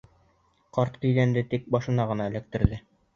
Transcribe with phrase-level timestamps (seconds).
[0.77, 2.81] Ҡарт киҙәнде, тик башына ғына эләктерҙе.